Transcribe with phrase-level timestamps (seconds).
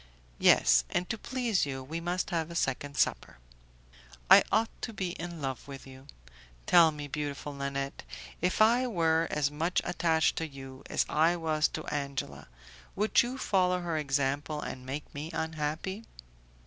[0.39, 3.37] "Yes, and to please you we must have a second supper."
[4.31, 6.07] "I ought to be in love with you.
[6.65, 8.01] Tell me, beautiful Nanette,
[8.41, 12.47] if I were as much attached to you as I was to Angela,
[12.95, 16.05] would you follow her example and make me unhappy?"